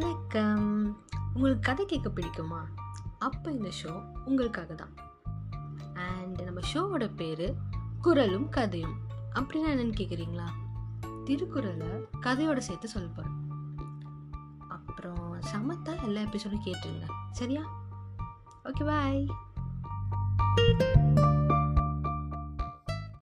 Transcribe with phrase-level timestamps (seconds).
[0.00, 0.96] வணக்கம்.
[1.34, 2.60] உங்களுக்கு கதை கேட்க பிடிக்குமா?
[3.18, 4.94] அப்போ இந்த ஷோ உங்களுக்காக தான்
[5.94, 7.54] அண்ட் நம்ம ஷோவோட பேர்
[8.00, 8.94] குரலும் கதையும்.
[9.34, 10.48] அப்படின்னா என்னன்னு கேட்குறீங்களா
[11.24, 11.86] திருக்குறளை
[12.20, 13.38] கதையோட சேர்த்து சொல்ல போகிறோம்
[14.68, 17.12] அப்புறம் சமத்தா எல்லா எபிசோடும் கேட்டுருங்க.
[17.30, 17.62] சரியா?
[18.64, 19.26] Okay bye